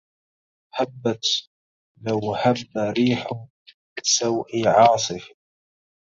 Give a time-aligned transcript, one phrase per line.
[0.75, 1.49] هبت
[2.01, 2.57] لوهب
[2.97, 3.27] ريح
[4.03, 5.29] سوء عاصف